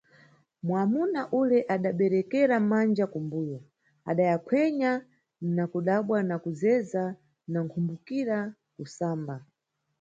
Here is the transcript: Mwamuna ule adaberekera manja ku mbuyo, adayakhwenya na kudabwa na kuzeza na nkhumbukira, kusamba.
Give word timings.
Mwamuna 0.67 1.21
ule 1.41 1.59
adaberekera 1.75 2.55
manja 2.69 3.05
ku 3.13 3.19
mbuyo, 3.25 3.59
adayakhwenya 4.09 4.91
na 5.55 5.63
kudabwa 5.71 6.17
na 6.29 6.35
kuzeza 6.43 7.03
na 7.51 7.59
nkhumbukira, 7.65 8.37
kusamba. 8.75 9.35